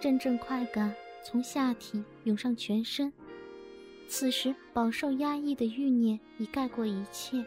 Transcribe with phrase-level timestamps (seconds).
[0.00, 0.94] 阵阵快感
[1.24, 3.12] 从下体涌上全身。
[4.08, 7.44] 此时饱受压抑的欲念已盖过一切，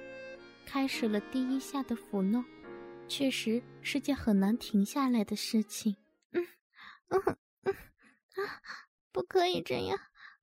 [0.65, 2.45] 开始了第一下的抚弄，
[3.07, 5.95] 确实是件很难停下来的事情。
[6.31, 6.47] 嗯，
[7.07, 8.61] 嗯，嗯，啊，
[9.11, 9.97] 不可以这样！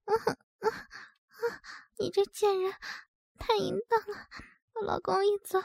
[0.07, 0.91] 嗯，嗯，啊，
[1.99, 2.73] 你这贱人，
[3.39, 4.27] 太淫荡了！
[4.75, 5.61] 我老公一走，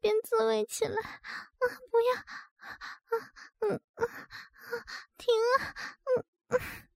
[0.00, 1.02] 便自慰起来。
[1.02, 2.14] 啊，不要！
[2.20, 4.08] 啊，嗯，嗯，
[5.16, 5.34] 停！
[6.48, 6.88] 嗯，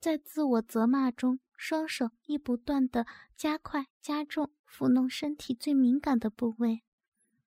[0.00, 1.40] 在自我责骂中。
[1.54, 6.82] 双手亦不断的加快加重抚弄身体最敏感的部位，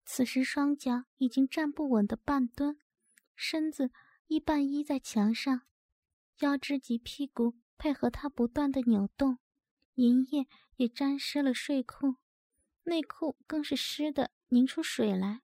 [0.04, 2.78] 此时双脚已经站不稳的半蹲，
[3.34, 3.90] 身子
[4.28, 5.62] 一半依在墙上，
[6.38, 9.38] 腰肢及屁股配合他不断的扭动，
[9.96, 12.14] 银液也沾湿了睡裤，
[12.84, 15.42] 内裤更是湿的凝出水来，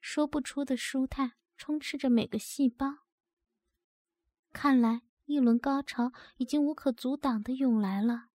[0.00, 2.86] 说不出的舒泰充斥着每个细胞。
[4.52, 5.02] 看来。
[5.26, 8.26] 一轮高潮已经无可阻挡的涌来了。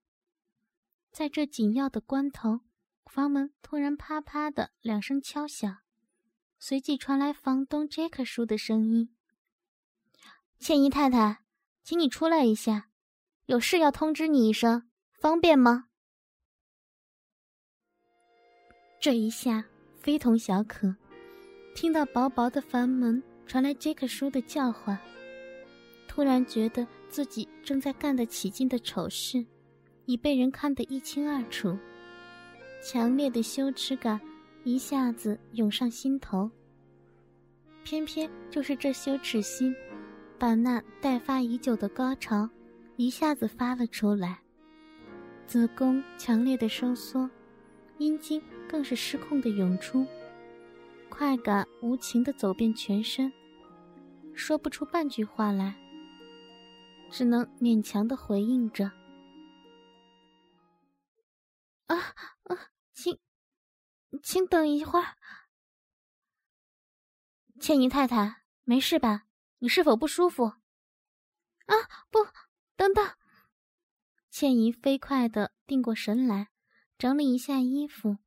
[1.11, 2.61] 在这紧要的关头，
[3.05, 5.79] 房门突然啪啪的两声敲响，
[6.57, 9.13] 随即传来房东杰克叔的声音
[10.57, 11.43] ：“倩姨太太，
[11.83, 12.89] 请你出来一下，
[13.45, 15.89] 有事要通知你一声，方便吗？”
[18.99, 19.65] 这一下
[19.99, 20.95] 非同小可，
[21.77, 24.97] 听到薄薄的房门传来杰克叔的叫唤。
[26.07, 29.45] 突然觉得自己正在干得起劲的丑事，
[30.05, 31.77] 已被人看得一清二楚，
[32.81, 34.19] 强烈的羞耻感
[34.63, 36.49] 一下子涌上心头。
[37.83, 39.75] 偏偏就是这羞耻心，
[40.39, 42.49] 把那待发已久的高潮
[42.95, 44.39] 一下子发了出来，
[45.45, 47.29] 子宫强烈的收缩，
[47.99, 50.03] 阴茎更是失控的涌出，
[51.09, 53.31] 快感无情的走遍全身，
[54.35, 55.75] 说不出半句话来。
[57.09, 58.91] 只能勉强的回应着。
[61.85, 61.95] 啊
[62.43, 63.17] 啊，请，
[64.21, 65.15] 请等一会儿。
[67.59, 69.23] 倩怡太太，没事吧？
[69.59, 70.43] 你是否不舒服？
[70.45, 71.75] 啊，
[72.11, 72.19] 不，
[72.75, 73.09] 等等。
[74.29, 76.49] 倩怡飞快的定过神来，
[76.97, 78.17] 整理一下衣服。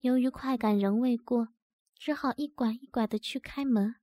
[0.00, 1.48] 由于快感仍未过，
[2.04, 3.94] 只好一拐一拐的去开门。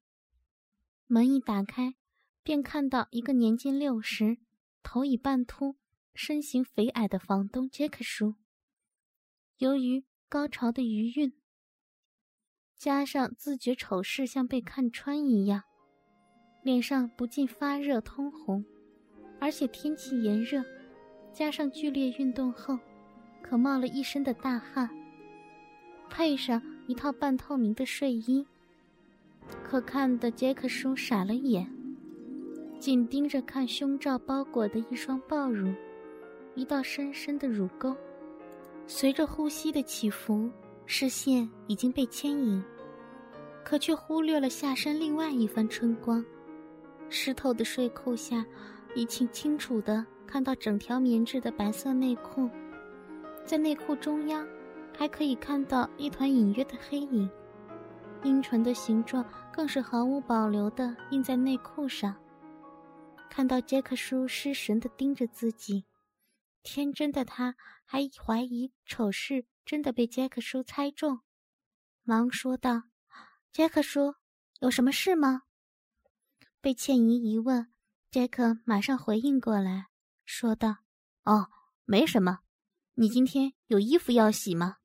[1.06, 1.96] 门一打开。
[2.42, 4.38] 便看到一个年近六十、
[4.82, 5.76] 头已半秃、
[6.16, 8.36] 身形肥矮的房东杰克叔。
[9.58, 11.34] 由于高潮的余韵，
[12.78, 15.64] 加上自觉丑事像被看穿一样，
[16.64, 18.66] 脸上不禁发热通红，
[19.42, 20.64] 而且天气炎热，
[21.34, 22.80] 加上剧烈运动后，
[23.44, 24.90] 可冒了一身的大汗，
[26.10, 26.60] 配上
[26.90, 28.44] 一套半透明的睡衣，
[29.64, 31.72] 可看的杰克叔傻了眼。
[32.80, 35.72] 紧盯着看胸罩包裹的一双抱乳，
[36.56, 37.96] 一道深深的乳沟，
[38.88, 40.50] 随着呼吸的起伏，
[40.88, 42.64] 视线已经被牵引，
[43.64, 46.26] 可却忽略了下身另外一番春光。
[47.08, 48.44] 湿透的睡裤下，
[48.96, 52.50] 已清清楚的看到整条棉质的白色内裤，
[53.46, 54.48] 在内裤中央，
[54.98, 57.30] 还可以看到一团隐约的黑影，
[58.24, 62.16] 阴唇的形状更是毫无保留的印在内裤上。
[63.30, 65.86] 看到杰克叔失神的盯着自己，
[66.64, 67.56] 天真的他
[67.86, 71.22] 还怀疑丑事真的被杰克叔猜中，
[72.04, 72.84] 忙说道
[73.54, 74.16] ：“杰克叔，
[74.60, 75.44] 有什么事吗？”
[76.60, 77.72] 被倩怡一问，
[78.12, 79.88] 杰克马上回应过来，
[80.26, 80.78] 说道
[81.24, 81.48] ：“哦，
[81.86, 82.40] 没什么。
[82.96, 84.78] 你今天有衣服要洗吗？”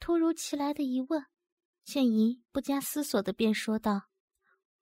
[0.00, 1.26] 突如其来的疑问，
[1.84, 4.08] 倩怡不加思索的便说道：“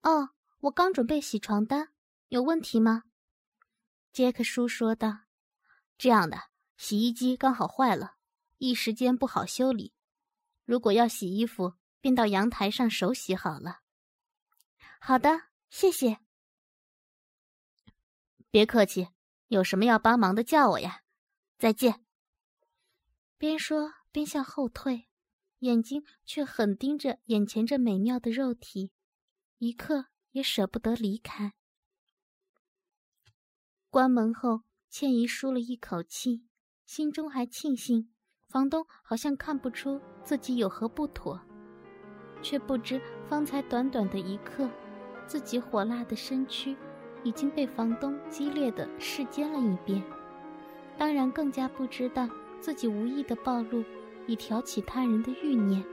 [0.03, 0.31] 哦，
[0.61, 1.93] 我刚准备洗床单。”
[2.29, 3.05] 有问题吗？
[4.13, 5.25] 杰克叔说道
[5.99, 8.17] ：“这样的，洗衣机刚好坏了，
[8.59, 9.93] 一时间不好修理。
[10.65, 13.81] 如果要洗衣服，便到阳台上手洗好了。”
[15.01, 16.21] 好的，谢谢。
[18.51, 19.09] 别客气，
[19.49, 21.03] 有什么要帮忙的叫我呀。
[21.59, 22.05] 再见。
[23.37, 25.08] 边说边向后退，
[25.61, 28.93] 眼睛却狠盯着眼前这美妙的肉体，
[29.59, 31.55] 一刻也舍不得离开。
[33.91, 36.45] 关门后，倩怡舒了一口气，
[36.87, 38.13] 心中还庆幸
[38.47, 41.41] 房东好像看不出自己有何不妥，
[42.43, 44.71] 却不知方才短短的一刻，
[45.27, 46.77] 自己火辣的身躯
[47.25, 50.03] 已经被房东激烈的视奸了一遍。
[50.97, 52.29] 当然，更加不知道
[52.61, 53.83] 自己无意的暴露，
[54.29, 55.85] 以挑起他人的欲念。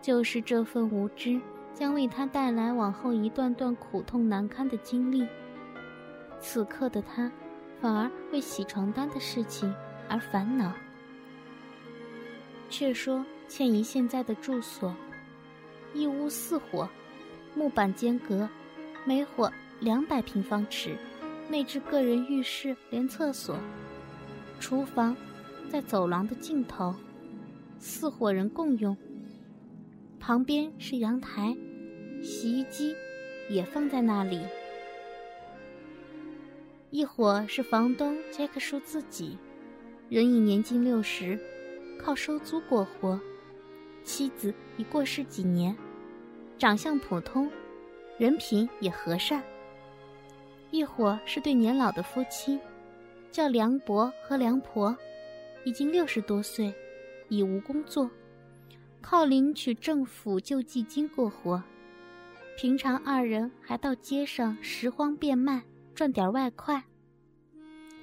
[0.00, 1.38] 就是这份无知，
[1.74, 5.26] 将为他带来往后一段段苦痛难堪的经历。
[6.38, 7.30] 此刻的他，
[7.80, 9.74] 反而为洗床单的事情
[10.08, 10.72] 而烦恼。
[12.70, 14.94] 却说倩怡现在的住所，
[15.92, 16.88] 一屋四伙，
[17.54, 18.48] 木板间隔，
[19.04, 20.96] 每伙两百平方尺，
[21.48, 23.58] 内置个人浴室，连厕所，
[24.60, 25.16] 厨房
[25.68, 26.94] 在走廊的尽头，
[27.78, 28.96] 四伙人共用。
[30.18, 31.56] 旁边是阳台，
[32.22, 32.94] 洗衣机
[33.48, 34.40] 也放在那里。
[36.90, 39.36] 一伙是房东杰克叔自己，
[40.08, 41.38] 人已年近六十，
[41.98, 43.20] 靠收租过活。
[44.02, 45.76] 妻子已过世几年，
[46.56, 47.50] 长相普通，
[48.18, 49.42] 人品也和善。
[50.70, 52.58] 一伙是对年老的夫妻，
[53.30, 54.96] 叫梁伯和梁婆，
[55.64, 56.72] 已经六十多岁，
[57.28, 58.10] 已无工作。
[59.00, 61.62] 靠领取政府救济金过活，
[62.56, 65.62] 平常二人还到街上拾荒变卖，
[65.94, 66.82] 赚点外快。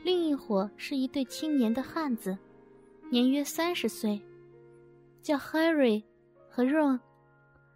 [0.04, 2.38] 另一伙是一对青年的汉子，
[3.10, 4.22] 年约三十岁，
[5.22, 6.04] 叫 Harry
[6.50, 7.00] 和 Ron，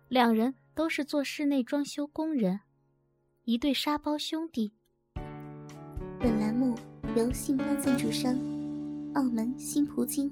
[0.08, 2.62] 两人都是做室内装修工人，
[3.44, 4.72] 一对沙包兄弟。
[6.20, 6.76] 本栏目
[7.16, 8.34] 由信发赞助商
[9.16, 10.32] 澳门新葡京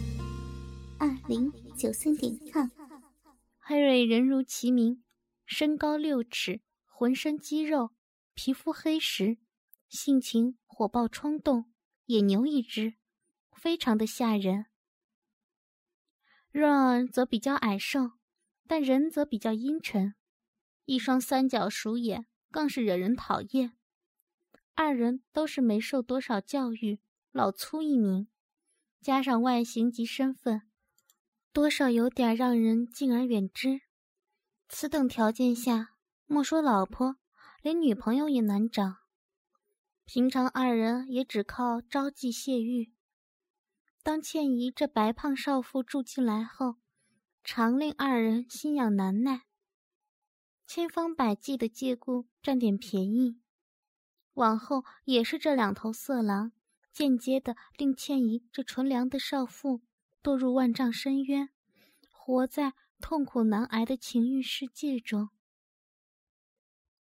[1.01, 2.69] 二零九三点 com。
[3.57, 5.03] 海瑞人如其名，
[5.47, 7.89] 身高六尺，浑身肌肉，
[8.35, 9.39] 皮肤黑实，
[9.89, 11.73] 性情火爆冲动，
[12.05, 12.97] 野牛一只，
[13.51, 14.67] 非常的吓人。
[16.53, 18.11] Ron 则比较矮瘦，
[18.67, 20.13] 但人则比较阴沉，
[20.85, 23.75] 一双三角鼠眼更是惹人讨厌。
[24.75, 26.99] 二人都是没受多少教育，
[27.31, 28.27] 老粗一名，
[29.01, 30.61] 加上外形及身份。
[31.53, 33.81] 多少有点让人敬而远之。
[34.69, 35.95] 此等条件下，
[36.25, 37.17] 莫说老婆，
[37.61, 38.99] 连女朋友也难找。
[40.05, 42.93] 平常二人也只靠招妓泄欲。
[44.01, 46.77] 当倩怡这白胖少妇住进来后，
[47.43, 49.41] 常令二人心痒难耐，
[50.65, 53.41] 千方百计的借故占点便宜。
[54.35, 56.53] 往后也是这两头色狼，
[56.93, 59.81] 间接的令倩怡这纯良的少妇。
[60.23, 61.49] 堕入万丈深渊，
[62.11, 65.29] 活在痛苦难挨的情欲世界中。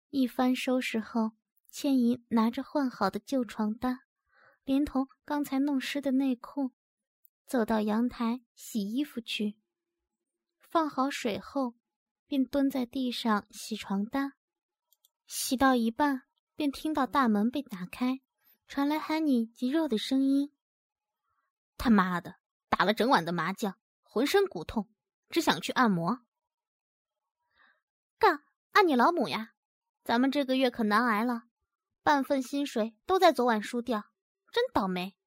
[0.09, 1.33] 一番收拾后，
[1.69, 3.99] 倩怡拿着换好的旧床单，
[4.63, 6.71] 连同刚才弄湿的内裤，
[7.45, 9.57] 走到阳台洗衣服去。
[10.59, 11.75] 放好水后，
[12.25, 14.33] 便蹲在地上洗床单。
[15.27, 16.23] 洗到一半，
[16.55, 18.21] 便听到大门被打开，
[18.67, 20.51] 传来喊你及肉的声音
[21.77, 22.38] ：“他妈的！”
[22.79, 24.89] 打了整晚的麻将，浑身骨痛，
[25.29, 26.21] 只想去按摩。
[28.17, 29.51] 干，按你老母呀！
[30.05, 31.43] 咱们这个月可难挨了，
[32.03, 34.05] 半份薪水都在昨晚输掉，
[34.49, 35.17] 真倒霉。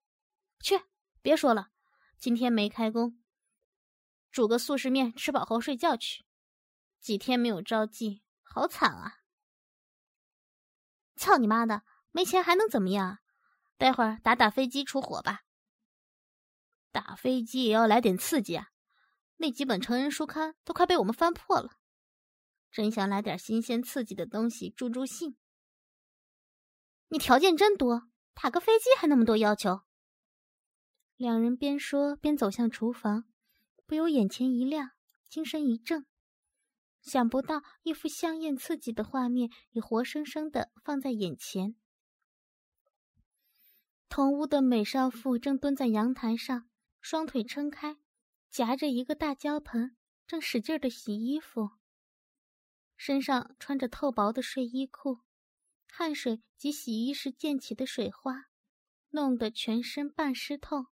[0.60, 0.80] 去，
[1.20, 1.68] 别说了，
[2.16, 3.22] 今天没开工，
[4.30, 6.24] 煮个速食面吃饱后睡觉去。
[7.00, 9.18] 几天没有招妓，好惨啊！
[11.16, 11.82] 操你妈的，
[12.12, 13.18] 没钱还能怎么样？
[13.76, 15.42] 待会儿打打飞机出火吧。
[16.92, 18.68] 打飞机也要来点刺激啊！
[19.38, 21.70] 那几本成人书刊都快被我们翻破了，
[22.70, 25.34] 真想来点新鲜刺激的东西助助兴。
[27.08, 29.80] 你条件真多，打个飞机还那么多要求。
[31.16, 33.24] 两人边说边走向厨房，
[33.86, 34.90] 不由眼前一亮，
[35.28, 36.06] 精神一振，
[37.00, 41.74] 想不到一幅香艳刺激的画面已活生生的放在眼前。
[44.08, 46.68] 同屋的美少妇正蹲在阳台上。
[47.02, 47.98] 双腿撑开，
[48.48, 51.72] 夹着一个大胶盆，正使劲的洗衣服。
[52.96, 55.18] 身上穿着透薄的睡衣裤，
[55.90, 58.46] 汗水及洗衣时溅起的水花，
[59.10, 60.86] 弄得全身半湿透，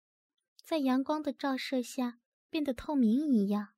[0.65, 2.19] 在阳光的照射下
[2.51, 3.69] 变得透明一样。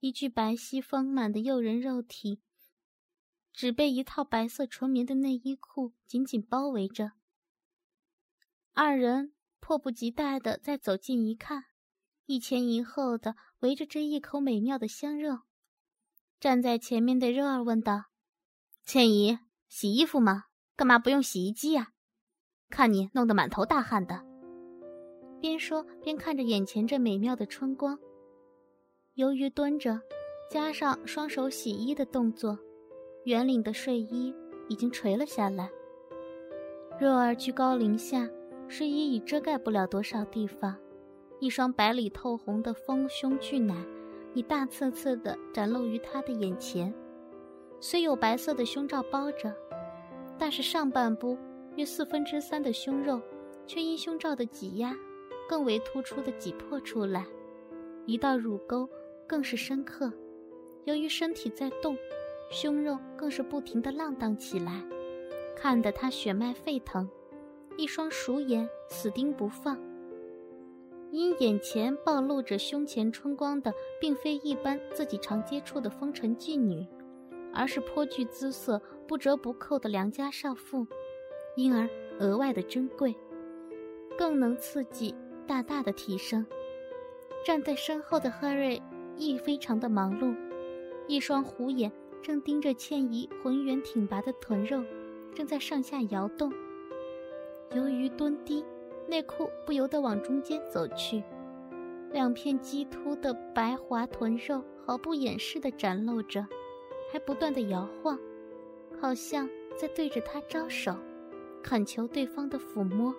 [0.00, 2.40] 一具白皙丰满的诱人肉体，
[3.52, 7.12] 只被一套白色纯棉的内衣裤紧紧包围着。
[8.72, 9.33] 二人。
[9.66, 11.64] 迫不及待的再走近一看，
[12.26, 15.38] 一前一后的围着这一口美妙的香肉。
[16.38, 18.04] 站在前面的肉儿问道
[18.84, 20.44] ：“倩怡，洗衣服吗？
[20.76, 21.92] 干嘛不用洗衣机呀？
[22.68, 24.22] 看你弄得满头大汗的。
[25.40, 27.98] 边说边看着眼前这美妙的春光。
[29.14, 29.98] 由于蹲着，
[30.50, 32.58] 加上双手洗衣的动作，
[33.24, 34.34] 圆领的睡衣
[34.68, 35.70] 已经垂了下来。
[37.00, 38.28] 若儿居高临下，
[38.68, 40.76] 睡衣已遮盖不了多少地方，
[41.38, 43.74] 一双白里透红的丰胸巨奶
[44.32, 46.92] 已大侧侧的展露于他的眼前。
[47.80, 49.54] 虽有白色的胸罩包着，
[50.38, 51.36] 但是上半部
[51.76, 53.20] 约四分之三的胸肉，
[53.66, 54.96] 却因胸罩的挤压，
[55.48, 57.26] 更为突出的挤破出来，
[58.06, 58.88] 一道乳沟
[59.26, 60.10] 更是深刻。
[60.84, 61.96] 由于身体在动，
[62.50, 64.82] 胸肉更是不停的浪荡起来，
[65.54, 67.08] 看得他血脉沸腾，
[67.76, 69.78] 一双鼠眼死盯不放。
[71.10, 76.86] 因眼前暴露着胸前春光的，并非一般自己常接触的风尘妓女。
[77.56, 80.84] 而是颇具姿色、不折不扣的良家少妇，
[81.54, 81.88] 因而
[82.18, 83.14] 额外的珍贵，
[84.18, 85.14] 更能刺激
[85.46, 86.44] 大大的提升。
[87.46, 88.82] 站在身后的赫瑞
[89.16, 90.34] 亦非常的忙碌，
[91.06, 94.82] 一双虎眼正盯着倩怡浑圆挺拔的臀肉，
[95.32, 96.52] 正在上下摇动。
[97.72, 98.64] 由于蹲低，
[99.08, 101.22] 内裤不由得往中间走去，
[102.12, 106.46] 两片鸡突的白滑臀肉毫不掩饰地展露着。
[107.12, 108.18] 还不断的摇晃，
[109.00, 110.96] 好像在对着他招手，
[111.62, 113.14] 恳求对方的抚摸。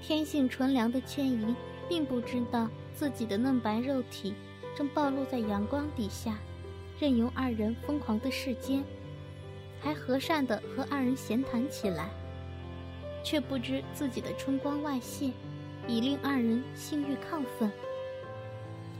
[0.00, 1.56] 天性纯良的倩怡
[1.88, 4.32] 并不知道自己的嫩白肉体
[4.76, 6.38] 正暴露在阳光底下，
[7.00, 8.84] 任由二人疯狂的世间，
[9.80, 12.10] 还和善的和二人闲谈起来，
[13.26, 15.32] 却不知自己的春光外泄，
[15.88, 17.68] 已令二人性欲亢奋，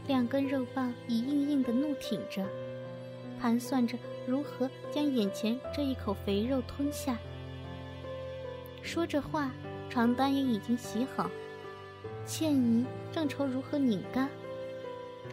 [0.05, 2.45] 两根肉棒已硬硬的怒挺着。
[3.39, 7.17] 盘算着如何将眼前这一口肥肉吞下。
[8.81, 9.49] 说着话，
[9.89, 11.31] 床单也已经洗好，
[12.25, 14.27] 倩怡正愁如何拧干，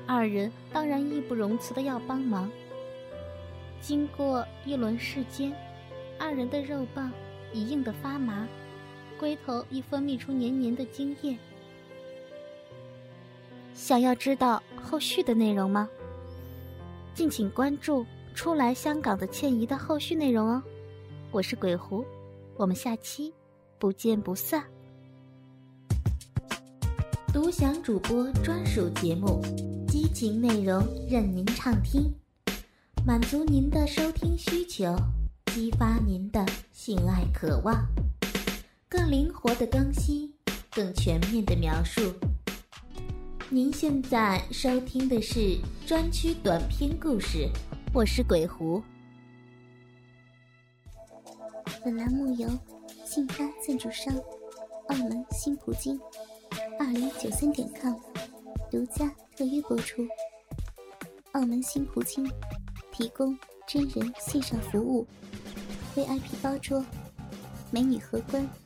[0.07, 2.49] 二人当然义不容辞的要帮忙。
[3.81, 5.53] 经过一轮试间，
[6.17, 7.11] 二人的肉棒
[7.53, 8.47] 已硬得发麻，
[9.19, 11.37] 龟头已分泌出黏黏的精液。
[13.75, 15.89] 想要知道后续的内容吗？
[17.15, 18.05] 敬请关注
[18.35, 20.63] 初来香港的倩怡的后续内容哦，
[21.31, 22.05] 我是鬼狐，
[22.57, 23.33] 我们下期
[23.79, 24.65] 不见不散。
[27.33, 29.43] 独享主播专属节目，
[29.89, 32.13] 激情内容任您畅听，
[33.05, 34.95] 满足您的收听需求，
[35.47, 37.85] 激发您的性爱渴望，
[38.97, 40.33] 更灵活的更新，
[40.71, 42.15] 更全面的描述。
[43.49, 47.51] 您现在收听的是专区短篇故事，
[47.93, 48.81] 我是鬼狐。
[51.85, 52.49] 本栏目由
[53.05, 54.15] 信发赞助商
[54.87, 56.01] 澳门新葡京
[56.79, 57.97] 二零九三点 com
[58.71, 60.07] 独家特约播出。
[61.33, 62.25] 澳门新葡京
[62.93, 63.37] 提供
[63.67, 65.05] 真人线上服务
[65.97, 66.85] ，VIP 包桌，
[67.73, 68.49] 美女荷官